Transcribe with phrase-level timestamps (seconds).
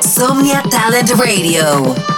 [0.00, 2.13] Somnia Talent Radio.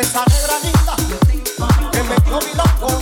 [0.00, 0.96] Esa negra linda
[1.92, 2.99] que me dio mi loco.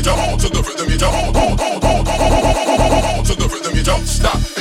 [0.00, 0.40] you jump.
[0.40, 1.14] To the rhythm, you jump.
[3.26, 4.06] To the rhythm, you jump.
[4.06, 4.59] Stop.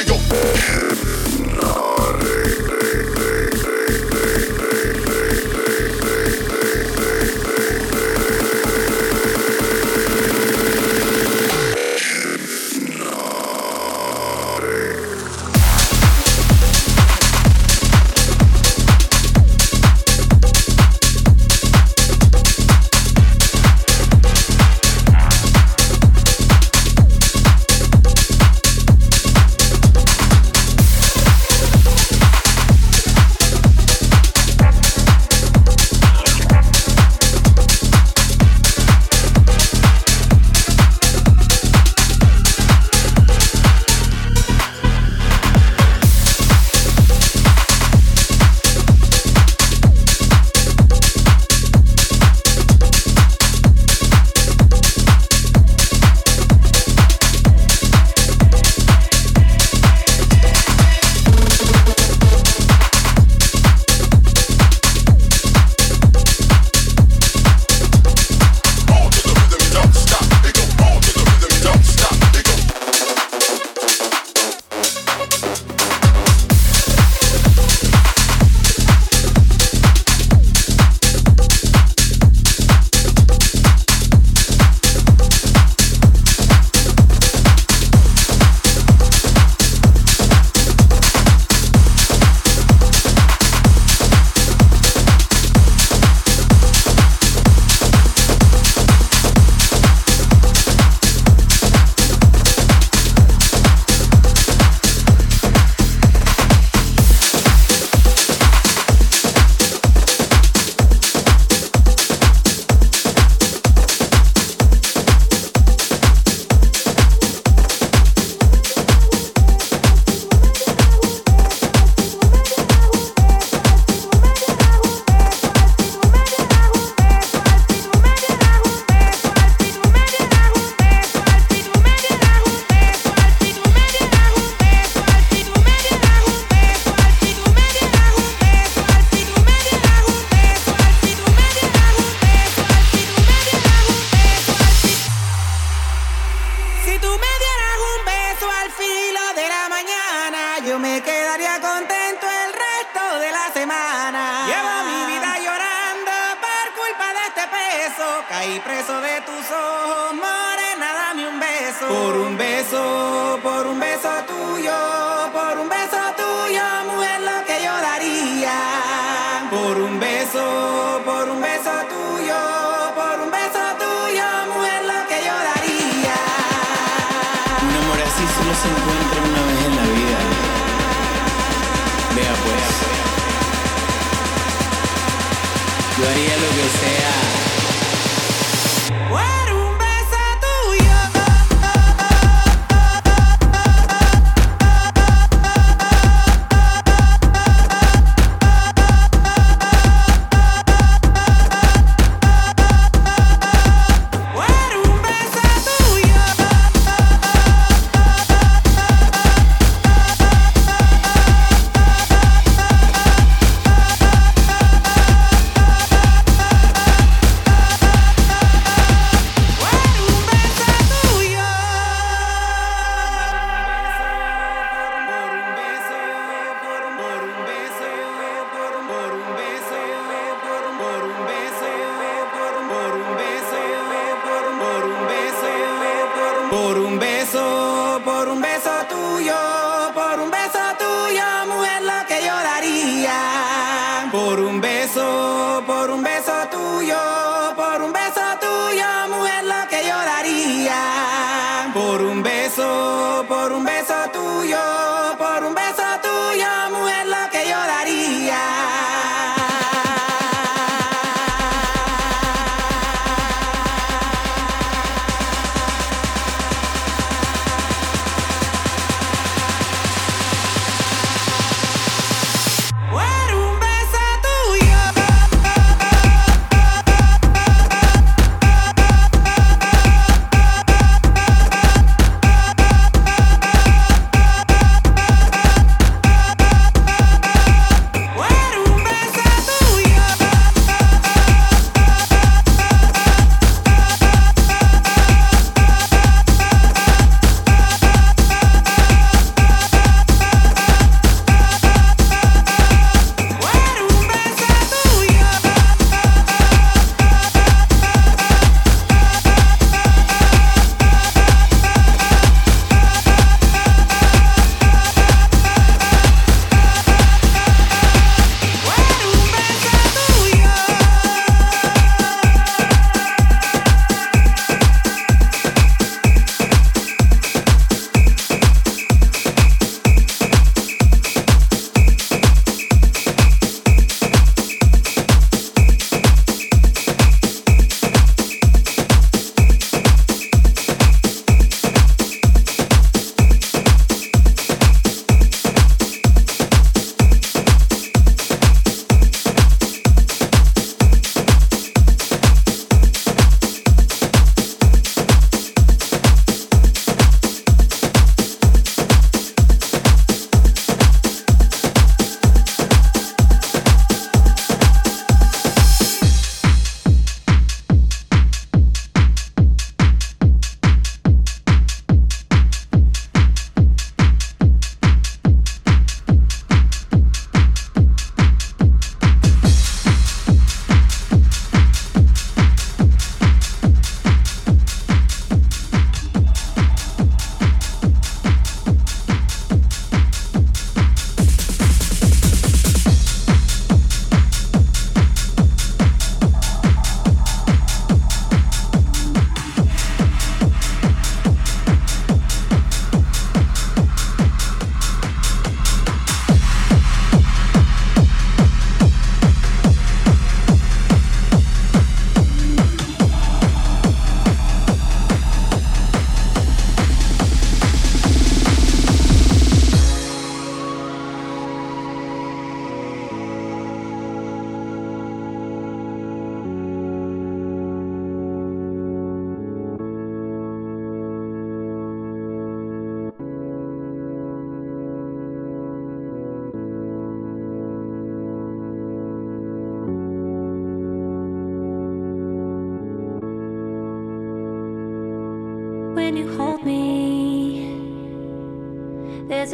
[185.99, 187.38] Yo haría lo que sea.